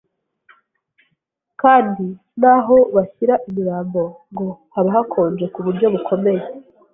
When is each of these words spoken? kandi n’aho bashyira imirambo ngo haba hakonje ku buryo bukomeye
kandi 1.61 2.05
n’aho 2.41 2.77
bashyira 2.95 3.35
imirambo 3.47 4.01
ngo 4.31 4.47
haba 4.73 4.89
hakonje 4.95 5.45
ku 5.53 5.59
buryo 5.65 5.85
bukomeye 5.93 6.43